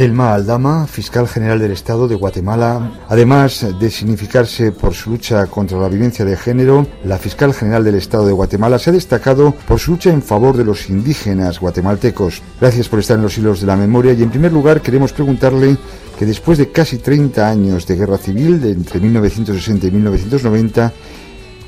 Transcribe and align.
Telma 0.00 0.32
Aldama, 0.32 0.86
fiscal 0.86 1.28
general 1.28 1.58
del 1.58 1.72
Estado 1.72 2.08
de 2.08 2.14
Guatemala, 2.14 3.02
además 3.10 3.66
de 3.78 3.90
significarse 3.90 4.72
por 4.72 4.94
su 4.94 5.10
lucha 5.10 5.44
contra 5.44 5.78
la 5.78 5.90
violencia 5.90 6.24
de 6.24 6.38
género, 6.38 6.86
la 7.04 7.18
fiscal 7.18 7.52
general 7.52 7.84
del 7.84 7.96
Estado 7.96 8.26
de 8.26 8.32
Guatemala 8.32 8.78
se 8.78 8.88
ha 8.88 8.94
destacado 8.94 9.54
por 9.68 9.78
su 9.78 9.90
lucha 9.90 10.08
en 10.10 10.22
favor 10.22 10.56
de 10.56 10.64
los 10.64 10.88
indígenas 10.88 11.60
guatemaltecos. 11.60 12.40
Gracias 12.58 12.88
por 12.88 13.00
estar 13.00 13.18
en 13.18 13.24
los 13.24 13.36
hilos 13.36 13.60
de 13.60 13.66
la 13.66 13.76
memoria 13.76 14.14
y 14.14 14.22
en 14.22 14.30
primer 14.30 14.54
lugar 14.54 14.80
queremos 14.80 15.12
preguntarle 15.12 15.76
que 16.18 16.24
después 16.24 16.56
de 16.56 16.72
casi 16.72 16.96
30 16.96 17.46
años 17.46 17.86
de 17.86 17.96
guerra 17.96 18.16
civil, 18.16 18.58
de 18.58 18.70
entre 18.70 19.00
1960 19.00 19.86
y 19.86 19.90
1990, 19.90 20.92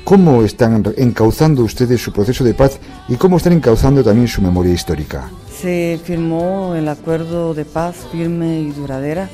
¿cómo 0.03 0.43
están 0.43 0.83
encauzando 0.97 1.63
ustedes 1.63 2.01
su 2.01 2.11
proceso 2.11 2.43
de 2.43 2.53
paz 2.53 2.79
y 3.07 3.15
cómo 3.15 3.37
están 3.37 3.53
encauzando 3.53 4.03
también 4.03 4.27
su 4.27 4.41
memoria 4.41 4.73
histórica? 4.73 5.29
se 5.63 5.97
firmó 6.03 6.75
el 6.75 6.89
acuerdo 6.89 7.53
de 7.53 7.63
paz 7.63 7.95
firme 8.11 8.59
y 8.59 8.71
duradera 8.71 9.29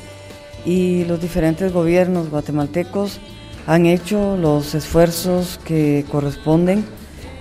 y 0.64 1.04
los 1.06 1.20
diferentes 1.20 1.72
gobiernos 1.72 2.30
guatemaltecos 2.30 3.18
han 3.66 3.86
hecho 3.86 4.36
los 4.36 4.76
esfuerzos 4.76 5.58
que 5.64 6.04
corresponden 6.08 6.84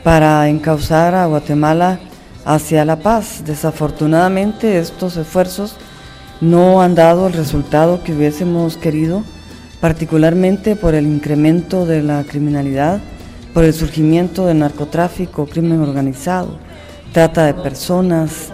para 0.03 0.49
encauzar 0.49 1.13
a 1.13 1.27
Guatemala 1.27 1.99
hacia 2.45 2.83
la 2.83 2.95
paz. 2.95 3.43
Desafortunadamente 3.45 4.79
estos 4.79 5.17
esfuerzos 5.17 5.75
no 6.41 6.81
han 6.81 6.95
dado 6.95 7.27
el 7.27 7.33
resultado 7.33 8.03
que 8.03 8.13
hubiésemos 8.13 8.75
querido, 8.75 9.23
particularmente 9.81 10.75
por 10.75 10.95
el 10.95 11.05
incremento 11.05 11.85
de 11.85 12.01
la 12.01 12.23
criminalidad, 12.23 13.01
por 13.53 13.63
el 13.63 13.73
surgimiento 13.73 14.45
del 14.45 14.59
narcotráfico, 14.59 15.45
crimen 15.45 15.81
organizado, 15.81 16.57
trata 17.11 17.45
de 17.45 17.53
personas, 17.53 18.51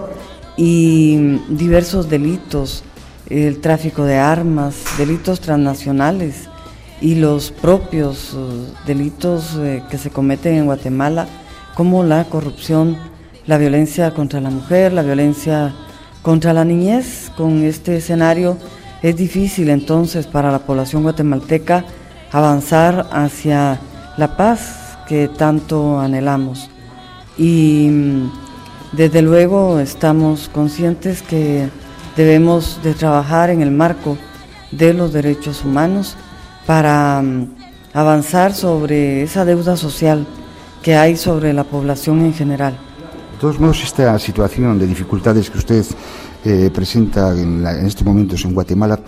y 0.58 1.18
diversos 1.50 2.10
delitos, 2.10 2.84
el 3.30 3.60
tráfico 3.60 4.06
de 4.06 4.18
armas, 4.18 4.76
delitos 4.98 5.40
transnacionales 5.40 6.48
y 7.02 7.16
los 7.16 7.52
propios 7.52 8.34
uh, 8.34 8.66
delitos 8.86 9.58
eh, 9.58 9.84
que 9.90 9.98
se 9.98 10.12
cometen 10.12 10.56
en 10.56 10.66
Guatemala, 10.66 11.28
como 11.76 12.04
la 12.04 12.24
corrupción, 12.26 12.98
la 13.48 13.58
violencia 13.58 14.14
contra 14.14 14.40
la 14.40 14.50
mujer, 14.50 14.94
la 14.94 15.02
violencia 15.02 15.74
contra 16.22 16.54
la 16.54 16.64
niñez. 16.64 17.32
Con 17.36 17.64
este 17.64 17.98
escenario 17.98 18.58
es 19.02 19.18
difícil 19.18 19.70
entonces 19.70 20.26
para 20.26 20.52
la 20.52 20.60
población 20.60 21.04
guatemalteca 21.04 21.84
avanzar 22.32 23.08
hacia 23.12 23.80
la 24.18 24.38
paz 24.38 24.85
que 25.08 25.28
tanto 25.28 26.00
anhelamos. 26.00 26.70
Y 27.38 27.90
mm, 27.90 28.32
desde 28.94 29.22
luego 29.22 29.80
estamos 29.80 30.50
conscientes 30.50 31.22
que 31.22 31.70
debemos 32.16 32.80
de 32.84 32.94
trabajar 32.94 33.50
en 33.50 33.62
el 33.62 33.72
marco 33.72 34.18
de 34.72 34.94
los 34.94 35.14
derechos 35.14 35.64
humanos 35.66 36.16
para 36.66 37.22
mm, 37.22 37.56
avanzar 37.94 38.54
sobre 38.54 39.24
esa 39.24 39.46
deuda 39.46 39.78
social 39.78 40.26
que 40.82 40.96
hay 40.96 41.18
sobre 41.18 41.54
la 41.54 41.64
población 41.64 42.22
en 42.22 42.34
general. 42.34 42.78
De 43.34 43.40
todos 43.40 43.60
modos, 43.60 43.84
esta 43.84 44.18
situación 44.20 44.80
de 44.80 44.88
dificultades 44.88 45.50
que 45.50 45.58
usted 45.58 45.86
eh, 46.46 46.70
presenta 46.74 47.38
en, 47.38 47.66
estos 47.86 48.06
momentos 48.06 48.46
en 48.46 48.54
Guatemala, 48.54 49.00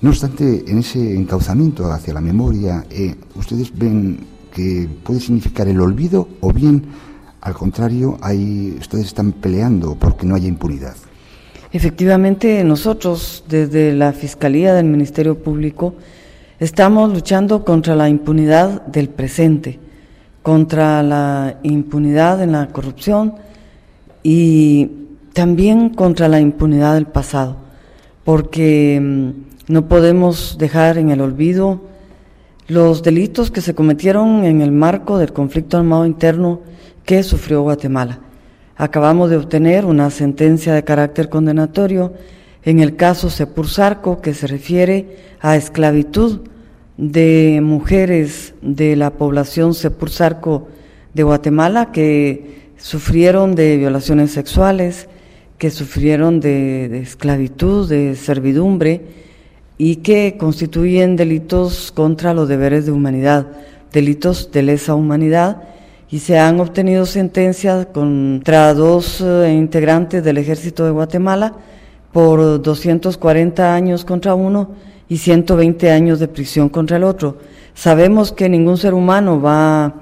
no 0.00 0.10
obstante, 0.10 0.64
en 0.66 0.78
ese 0.78 1.14
encauzamiento 1.14 1.90
hacia 1.90 2.14
la 2.14 2.20
memoria, 2.20 2.84
eh, 2.88 3.14
¿ustedes 3.34 3.76
ven 3.76 4.33
que 4.54 4.88
puede 5.02 5.20
significar 5.20 5.68
el 5.68 5.80
olvido 5.80 6.28
o 6.40 6.52
bien 6.52 6.84
al 7.44 7.52
contrario, 7.52 8.16
hay, 8.22 8.74
ustedes 8.80 9.04
están 9.04 9.32
peleando 9.32 9.96
porque 9.96 10.24
no 10.24 10.34
haya 10.34 10.48
impunidad. 10.48 10.96
Efectivamente, 11.72 12.64
nosotros 12.64 13.44
desde 13.46 13.92
la 13.92 14.14
Fiscalía 14.14 14.72
del 14.72 14.86
Ministerio 14.86 15.36
Público 15.36 15.94
estamos 16.58 17.12
luchando 17.12 17.62
contra 17.62 17.94
la 17.94 18.08
impunidad 18.08 18.86
del 18.86 19.10
presente, 19.10 19.78
contra 20.42 21.02
la 21.02 21.58
impunidad 21.62 22.42
en 22.42 22.52
la 22.52 22.68
corrupción 22.68 23.34
y 24.22 24.90
también 25.34 25.90
contra 25.90 26.28
la 26.28 26.40
impunidad 26.40 26.94
del 26.94 27.06
pasado, 27.06 27.58
porque 28.24 28.98
mm, 29.02 29.72
no 29.72 29.86
podemos 29.86 30.56
dejar 30.56 30.96
en 30.96 31.10
el 31.10 31.20
olvido 31.20 31.82
los 32.66 33.02
delitos 33.02 33.50
que 33.50 33.60
se 33.60 33.74
cometieron 33.74 34.44
en 34.44 34.62
el 34.62 34.72
marco 34.72 35.18
del 35.18 35.32
conflicto 35.32 35.76
armado 35.76 36.06
interno 36.06 36.60
que 37.04 37.22
sufrió 37.22 37.62
Guatemala. 37.62 38.20
Acabamos 38.76 39.30
de 39.30 39.36
obtener 39.36 39.84
una 39.84 40.10
sentencia 40.10 40.72
de 40.72 40.84
carácter 40.84 41.28
condenatorio 41.28 42.14
en 42.64 42.80
el 42.80 42.96
caso 42.96 43.28
Sepursarco 43.28 44.22
que 44.22 44.32
se 44.32 44.46
refiere 44.46 45.18
a 45.40 45.56
esclavitud 45.56 46.40
de 46.96 47.60
mujeres 47.62 48.54
de 48.62 48.96
la 48.96 49.10
población 49.10 49.74
Sepursarco 49.74 50.68
de 51.12 51.22
Guatemala 51.22 51.92
que 51.92 52.70
sufrieron 52.78 53.54
de 53.54 53.76
violaciones 53.76 54.32
sexuales, 54.32 55.08
que 55.58 55.70
sufrieron 55.70 56.40
de, 56.40 56.88
de 56.88 57.00
esclavitud, 57.00 57.88
de 57.88 58.16
servidumbre 58.16 59.02
y 59.76 59.96
que 59.96 60.36
constituyen 60.38 61.16
delitos 61.16 61.92
contra 61.92 62.34
los 62.34 62.48
deberes 62.48 62.86
de 62.86 62.92
humanidad, 62.92 63.46
delitos 63.92 64.50
de 64.52 64.62
lesa 64.62 64.94
humanidad 64.94 65.62
y 66.10 66.20
se 66.20 66.38
han 66.38 66.60
obtenido 66.60 67.06
sentencias 67.06 67.86
contra 67.86 68.72
dos 68.74 69.20
eh, 69.20 69.52
integrantes 69.52 70.22
del 70.22 70.38
ejército 70.38 70.84
de 70.84 70.92
Guatemala 70.92 71.54
por 72.12 72.62
240 72.62 73.74
años 73.74 74.04
contra 74.04 74.34
uno 74.34 74.70
y 75.08 75.18
120 75.18 75.90
años 75.90 76.20
de 76.20 76.28
prisión 76.28 76.68
contra 76.68 76.98
el 76.98 77.04
otro. 77.04 77.38
Sabemos 77.74 78.30
que 78.30 78.48
ningún 78.48 78.78
ser 78.78 78.94
humano 78.94 79.40
va 79.40 79.94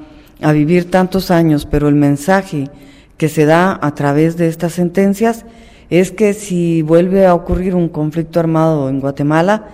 a 0.42 0.52
vivir 0.52 0.90
tantos 0.90 1.30
años, 1.30 1.64
pero 1.64 1.88
el 1.88 1.94
mensaje 1.94 2.68
que 3.16 3.30
se 3.30 3.46
da 3.46 3.78
a 3.80 3.94
través 3.94 4.36
de 4.36 4.48
estas 4.48 4.74
sentencias 4.74 5.46
es 5.92 6.10
que 6.10 6.32
si 6.32 6.80
vuelve 6.80 7.26
a 7.26 7.34
ocurrir 7.34 7.74
un 7.74 7.90
conflicto 7.90 8.40
armado 8.40 8.88
en 8.88 8.98
Guatemala, 8.98 9.66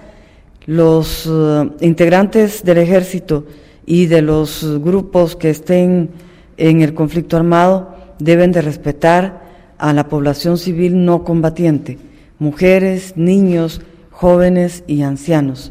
los 0.67 1.31
eh, 1.31 1.71
integrantes 1.81 2.65
del 2.65 2.79
ejército 2.79 3.45
y 3.87 4.07
de 4.07 4.21
los 4.21 4.81
grupos 4.81 5.37
que 5.37 5.51
estén 5.51 6.11
en 6.57 6.83
el 6.83 6.93
conflicto 6.93 7.37
armado 7.37 7.95
deben 8.19 8.51
de 8.51 8.63
respetar 8.63 9.43
a 9.79 9.93
la 9.93 10.09
población 10.09 10.59
civil 10.59 11.05
no 11.05 11.23
combatiente, 11.23 11.99
mujeres, 12.41 13.17
niños, 13.17 13.81
jóvenes 14.11 14.83
y 14.89 15.03
ancianos. 15.03 15.71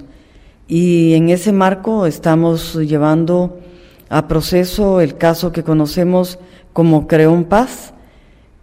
Y 0.66 1.16
en 1.16 1.28
ese 1.28 1.52
marco 1.52 2.06
estamos 2.06 2.76
llevando 2.76 3.60
a 4.08 4.30
proceso 4.30 5.02
el 5.02 5.18
caso 5.18 5.52
que 5.52 5.64
conocemos 5.64 6.40
como 6.72 7.06
Creón 7.06 7.44
Paz, 7.44 7.94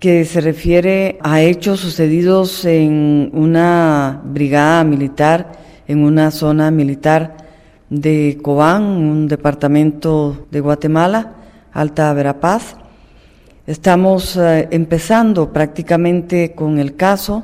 que 0.04 0.26
se 0.26 0.42
refiere 0.42 1.16
a 1.22 1.40
hechos 1.40 1.80
sucedidos 1.80 2.66
en 2.66 3.30
una 3.32 4.20
brigada 4.22 4.84
militar, 4.84 5.52
en 5.88 6.04
una 6.04 6.30
zona 6.30 6.70
militar 6.70 7.38
de 7.88 8.38
Cobán, 8.42 8.82
un 8.82 9.28
departamento 9.28 10.46
de 10.50 10.60
Guatemala, 10.60 11.32
Alta 11.72 12.12
Verapaz. 12.12 12.76
Estamos 13.66 14.36
eh, 14.36 14.68
empezando 14.72 15.50
prácticamente 15.50 16.52
con 16.54 16.78
el 16.78 16.96
caso, 16.96 17.42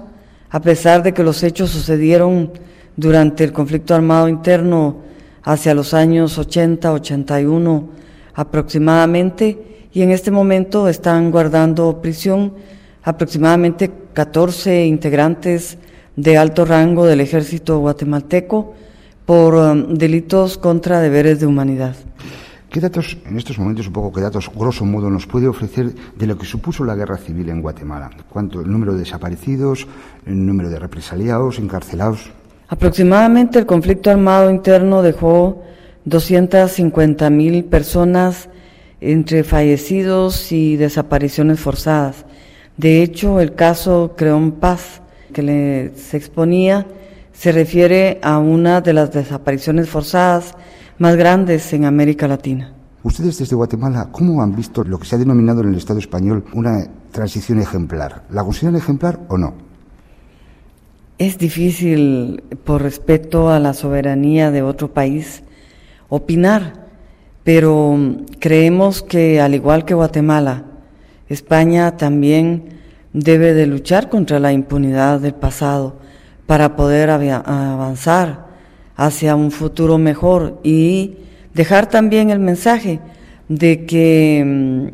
a 0.50 0.60
pesar 0.60 1.02
de 1.02 1.14
que 1.14 1.22
los 1.22 1.42
hechos 1.42 1.70
sucedieron 1.70 2.52
durante 2.94 3.42
el 3.42 3.54
conflicto 3.54 3.94
armado 3.94 4.28
interno 4.28 4.96
hacia 5.44 5.72
los 5.72 5.94
años 5.94 6.36
80, 6.36 6.92
81 6.92 7.88
aproximadamente, 8.34 9.79
y 9.92 10.02
en 10.02 10.10
este 10.10 10.30
momento 10.30 10.88
están 10.88 11.30
guardando 11.30 12.00
prisión 12.00 12.54
aproximadamente 13.02 13.90
14 14.12 14.86
integrantes 14.86 15.78
de 16.16 16.36
alto 16.36 16.64
rango 16.64 17.06
del 17.06 17.20
ejército 17.20 17.78
guatemalteco 17.78 18.74
por 19.24 19.54
um, 19.54 19.94
delitos 19.94 20.58
contra 20.58 21.00
deberes 21.00 21.40
de 21.40 21.46
humanidad. 21.46 21.96
¿Qué 22.68 22.78
datos, 22.78 23.18
en 23.26 23.36
estos 23.36 23.58
momentos 23.58 23.88
un 23.88 23.92
poco, 23.92 24.12
qué 24.12 24.20
datos, 24.20 24.48
grosso 24.54 24.84
modo, 24.84 25.10
nos 25.10 25.26
puede 25.26 25.48
ofrecer 25.48 25.92
de 26.16 26.26
lo 26.26 26.38
que 26.38 26.46
supuso 26.46 26.84
la 26.84 26.94
guerra 26.94 27.16
civil 27.16 27.48
en 27.48 27.62
Guatemala? 27.62 28.10
¿Cuánto, 28.28 28.60
el 28.60 28.70
número 28.70 28.92
de 28.92 29.00
desaparecidos, 29.00 29.88
el 30.24 30.46
número 30.46 30.70
de 30.70 30.78
represaliados, 30.78 31.58
encarcelados? 31.58 32.30
Aproximadamente 32.68 33.58
el 33.58 33.66
conflicto 33.66 34.10
armado 34.10 34.50
interno 34.50 35.02
dejó 35.02 35.64
250.000 36.06 37.64
personas 37.68 38.48
entre 39.00 39.44
fallecidos 39.44 40.52
y 40.52 40.76
desapariciones 40.76 41.60
forzadas. 41.60 42.24
De 42.76 43.02
hecho, 43.02 43.40
el 43.40 43.54
caso 43.54 44.14
Creón 44.16 44.52
Paz, 44.52 45.02
que 45.32 45.42
le, 45.42 45.96
se 45.96 46.16
exponía, 46.16 46.86
se 47.32 47.52
refiere 47.52 48.18
a 48.22 48.38
una 48.38 48.80
de 48.80 48.92
las 48.92 49.12
desapariciones 49.12 49.88
forzadas 49.88 50.54
más 50.98 51.16
grandes 51.16 51.72
en 51.72 51.84
América 51.84 52.28
Latina. 52.28 52.74
Ustedes 53.02 53.38
desde 53.38 53.56
Guatemala, 53.56 54.08
¿cómo 54.12 54.42
han 54.42 54.54
visto 54.54 54.84
lo 54.84 54.98
que 54.98 55.06
se 55.06 55.16
ha 55.16 55.18
denominado 55.18 55.62
en 55.62 55.70
el 55.70 55.76
Estado 55.76 55.98
español 55.98 56.44
una 56.52 56.86
transición 57.10 57.58
ejemplar? 57.58 58.24
¿La 58.30 58.44
consideran 58.44 58.76
ejemplar 58.76 59.20
o 59.28 59.38
no? 59.38 59.54
Es 61.16 61.38
difícil, 61.38 62.42
por 62.64 62.82
respeto 62.82 63.50
a 63.50 63.58
la 63.58 63.72
soberanía 63.72 64.50
de 64.50 64.62
otro 64.62 64.92
país, 64.92 65.42
opinar, 66.08 66.79
pero 67.52 67.98
creemos 68.38 69.02
que 69.02 69.40
al 69.40 69.56
igual 69.56 69.84
que 69.84 69.94
Guatemala, 69.94 70.66
España 71.28 71.96
también 71.96 72.78
debe 73.12 73.54
de 73.54 73.66
luchar 73.66 74.08
contra 74.08 74.38
la 74.38 74.52
impunidad 74.52 75.18
del 75.18 75.34
pasado 75.34 75.96
para 76.46 76.76
poder 76.76 77.10
avanzar 77.10 78.46
hacia 78.94 79.34
un 79.34 79.50
futuro 79.50 79.98
mejor 79.98 80.60
y 80.62 81.16
dejar 81.52 81.88
también 81.88 82.30
el 82.30 82.38
mensaje 82.38 83.00
de 83.48 83.84
que 83.84 84.44
mm, 84.46 84.86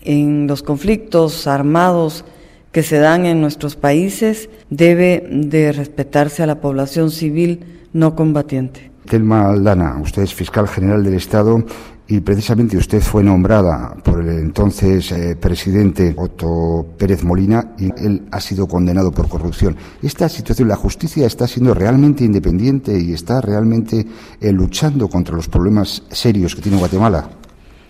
en 0.00 0.46
los 0.46 0.62
conflictos 0.62 1.46
armados 1.46 2.24
que 2.72 2.82
se 2.82 2.98
dan 2.98 3.26
en 3.26 3.42
nuestros 3.42 3.76
países 3.76 4.48
debe 4.70 5.28
de 5.30 5.70
respetarse 5.72 6.42
a 6.42 6.46
la 6.46 6.62
población 6.62 7.10
civil 7.10 7.60
no 7.92 8.16
combatiente. 8.16 8.89
Telma 9.10 9.50
Aldana, 9.50 9.98
usted 10.00 10.22
es 10.22 10.32
fiscal 10.32 10.68
general 10.68 11.02
del 11.02 11.14
Estado 11.14 11.64
y 12.06 12.20
precisamente 12.20 12.76
usted 12.76 13.00
fue 13.00 13.24
nombrada 13.24 13.96
por 14.04 14.20
el 14.20 14.28
entonces 14.38 15.10
eh, 15.10 15.34
presidente 15.34 16.14
Otto 16.16 16.86
Pérez 16.96 17.24
Molina 17.24 17.72
y 17.76 17.86
él 18.06 18.22
ha 18.30 18.40
sido 18.40 18.68
condenado 18.68 19.10
por 19.10 19.28
corrupción. 19.28 19.74
Esta 20.00 20.28
situación, 20.28 20.68
la 20.68 20.76
justicia 20.76 21.26
está 21.26 21.48
siendo 21.48 21.74
realmente 21.74 22.22
independiente 22.22 22.96
y 23.00 23.12
está 23.12 23.40
realmente 23.40 24.06
eh, 24.40 24.52
luchando 24.52 25.08
contra 25.08 25.34
los 25.34 25.48
problemas 25.48 26.04
serios 26.10 26.54
que 26.54 26.62
tiene 26.62 26.78
Guatemala. 26.78 27.30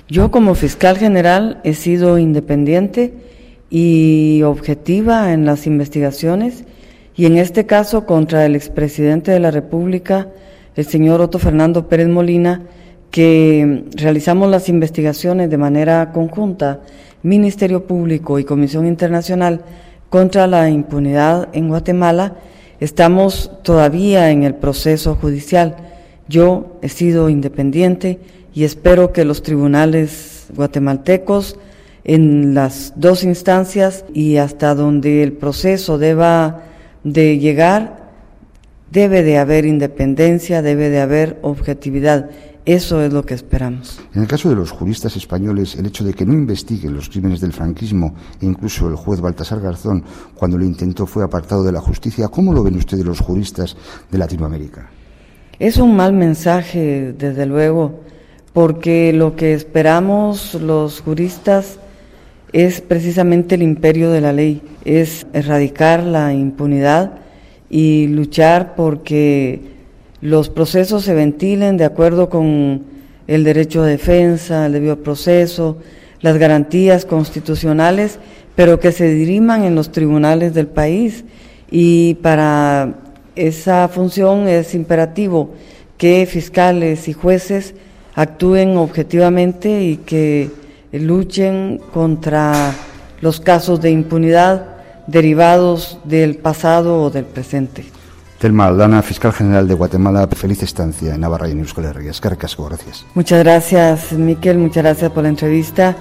Yo 0.08 0.30
como 0.30 0.54
fiscal 0.54 0.96
general 0.96 1.60
he 1.64 1.74
sido 1.74 2.16
independiente 2.16 3.12
y 3.68 4.40
objetiva 4.42 5.34
en 5.34 5.44
las 5.44 5.66
investigaciones 5.66 6.64
y 7.14 7.26
en 7.26 7.36
este 7.36 7.66
caso 7.66 8.06
contra 8.06 8.46
el 8.46 8.56
expresidente 8.56 9.32
de 9.32 9.40
la 9.40 9.50
República, 9.50 10.28
el 10.76 10.86
señor 10.86 11.20
Otto 11.20 11.38
Fernando 11.38 11.88
Pérez 11.88 12.08
Molina, 12.08 12.62
que 13.10 13.84
realizamos 13.94 14.48
las 14.50 14.68
investigaciones 14.68 15.50
de 15.50 15.58
manera 15.58 16.12
conjunta, 16.12 16.80
Ministerio 17.22 17.84
Público 17.86 18.38
y 18.38 18.44
Comisión 18.44 18.86
Internacional 18.86 19.62
contra 20.08 20.46
la 20.46 20.70
impunidad 20.70 21.48
en 21.52 21.68
Guatemala, 21.68 22.34
estamos 22.80 23.50
todavía 23.62 24.30
en 24.30 24.42
el 24.42 24.54
proceso 24.54 25.16
judicial. 25.16 25.76
Yo 26.28 26.78
he 26.82 26.88
sido 26.88 27.28
independiente 27.28 28.18
y 28.54 28.64
espero 28.64 29.12
que 29.12 29.24
los 29.24 29.42
tribunales 29.42 30.46
guatemaltecos 30.54 31.58
en 32.04 32.54
las 32.54 32.94
dos 32.96 33.24
instancias 33.24 34.04
y 34.14 34.36
hasta 34.38 34.74
donde 34.74 35.22
el 35.22 35.32
proceso 35.32 35.98
deba 35.98 36.62
de 37.04 37.38
llegar, 37.38 37.99
debe 38.90 39.22
de 39.22 39.38
haber 39.38 39.66
independencia, 39.66 40.62
debe 40.62 40.88
de 40.88 41.00
haber 41.00 41.38
objetividad. 41.42 42.30
Eso 42.66 43.02
es 43.02 43.12
lo 43.12 43.24
que 43.24 43.34
esperamos. 43.34 44.00
En 44.14 44.22
el 44.22 44.28
caso 44.28 44.48
de 44.50 44.54
los 44.54 44.70
juristas 44.70 45.16
españoles, 45.16 45.76
el 45.76 45.86
hecho 45.86 46.04
de 46.04 46.12
que 46.12 46.26
no 46.26 46.34
investiguen 46.34 46.94
los 46.94 47.08
crímenes 47.08 47.40
del 47.40 47.52
franquismo, 47.52 48.14
e 48.40 48.46
incluso 48.46 48.88
el 48.88 48.96
juez 48.96 49.20
Baltasar 49.20 49.60
Garzón, 49.60 50.04
cuando 50.34 50.58
lo 50.58 50.64
intentó, 50.64 51.06
fue 51.06 51.24
apartado 51.24 51.64
de 51.64 51.72
la 51.72 51.80
justicia, 51.80 52.28
¿cómo 52.28 52.52
lo 52.52 52.62
ven 52.62 52.76
ustedes 52.76 53.04
los 53.04 53.20
juristas 53.20 53.76
de 54.10 54.18
Latinoamérica? 54.18 54.90
Es 55.58 55.78
un 55.78 55.96
mal 55.96 56.12
mensaje, 56.12 57.14
desde 57.16 57.46
luego 57.46 58.00
porque 58.52 59.12
lo 59.12 59.36
que 59.36 59.54
esperamos 59.54 60.54
los 60.54 61.00
juristas 61.00 61.78
es 62.52 62.80
precisamente 62.80 63.54
el 63.54 63.62
imperio 63.62 64.10
de 64.10 64.20
la 64.20 64.32
ley, 64.32 64.62
es 64.84 65.26
erradicar 65.32 66.02
la 66.02 66.34
impunidad 66.34 67.19
y 67.70 68.08
luchar 68.08 68.74
porque 68.74 69.60
los 70.20 70.50
procesos 70.50 71.04
se 71.04 71.14
ventilen 71.14 71.76
de 71.76 71.84
acuerdo 71.84 72.28
con 72.28 72.82
el 73.28 73.44
derecho 73.44 73.82
de 73.84 73.92
defensa, 73.92 74.66
el 74.66 74.72
debido 74.72 74.96
proceso, 74.96 75.78
las 76.20 76.36
garantías 76.36 77.04
constitucionales, 77.04 78.18
pero 78.56 78.80
que 78.80 78.92
se 78.92 79.14
diriman 79.14 79.64
en 79.64 79.76
los 79.76 79.92
tribunales 79.92 80.52
del 80.52 80.66
país. 80.66 81.24
Y 81.70 82.14
para 82.14 82.96
esa 83.36 83.88
función 83.88 84.48
es 84.48 84.74
imperativo 84.74 85.50
que 85.96 86.26
fiscales 86.26 87.08
y 87.08 87.12
jueces 87.12 87.74
actúen 88.14 88.76
objetivamente 88.76 89.84
y 89.84 89.96
que 89.98 90.50
luchen 90.92 91.80
contra 91.92 92.74
los 93.20 93.40
casos 93.40 93.80
de 93.80 93.90
impunidad 93.90 94.79
derivados 95.06 95.98
del 96.04 96.36
pasado 96.36 97.02
o 97.02 97.10
del 97.10 97.24
presente. 97.24 97.84
Telma 98.38 98.66
Aldana, 98.66 99.02
fiscal 99.02 99.32
general 99.32 99.68
de 99.68 99.74
Guatemala, 99.74 100.26
feliz 100.28 100.62
estancia 100.62 101.14
en 101.14 101.20
Navarra 101.20 101.48
y 101.48 101.52
en 101.52 101.58
Euskal 101.58 101.84
Herria. 101.84 102.12
gracias. 102.22 103.04
Muchas 103.14 103.38
gracias, 103.40 104.12
Miquel, 104.12 104.56
muchas 104.56 104.82
gracias 104.82 105.10
por 105.10 105.24
la 105.24 105.28
entrevista 105.28 105.96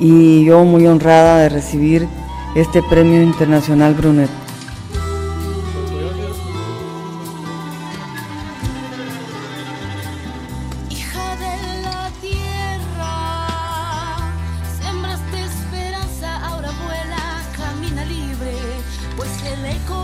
y 0.00 0.44
yo 0.44 0.64
muy 0.64 0.86
honrada 0.86 1.38
de 1.38 1.48
recibir 1.50 2.08
este 2.56 2.82
premio 2.82 3.22
internacional 3.22 3.94
Brunet. 3.94 4.43
Pues 19.74 19.80
el 19.80 19.82
eco 19.82 19.94
de 19.94 20.03